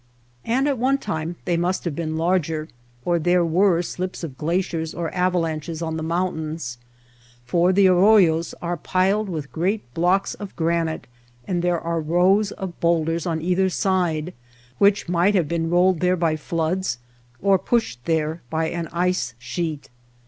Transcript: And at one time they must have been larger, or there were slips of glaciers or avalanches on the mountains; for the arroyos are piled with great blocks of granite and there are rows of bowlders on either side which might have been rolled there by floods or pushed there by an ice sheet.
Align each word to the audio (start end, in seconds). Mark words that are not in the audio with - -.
And 0.45 0.67
at 0.67 0.79
one 0.79 0.97
time 0.97 1.35
they 1.45 1.55
must 1.57 1.85
have 1.85 1.95
been 1.95 2.17
larger, 2.17 2.67
or 3.05 3.19
there 3.19 3.45
were 3.45 3.83
slips 3.83 4.23
of 4.23 4.35
glaciers 4.35 4.95
or 4.95 5.13
avalanches 5.13 5.79
on 5.83 5.95
the 5.95 6.01
mountains; 6.01 6.79
for 7.45 7.71
the 7.71 7.87
arroyos 7.87 8.55
are 8.63 8.77
piled 8.77 9.29
with 9.29 9.51
great 9.51 9.93
blocks 9.93 10.33
of 10.33 10.55
granite 10.55 11.05
and 11.47 11.61
there 11.61 11.79
are 11.79 12.01
rows 12.01 12.51
of 12.53 12.79
bowlders 12.79 13.27
on 13.27 13.43
either 13.43 13.69
side 13.69 14.33
which 14.79 15.07
might 15.07 15.35
have 15.35 15.47
been 15.47 15.69
rolled 15.69 15.99
there 15.99 16.17
by 16.17 16.35
floods 16.35 16.97
or 17.39 17.59
pushed 17.59 18.03
there 18.05 18.41
by 18.49 18.69
an 18.69 18.87
ice 18.91 19.35
sheet. 19.37 19.91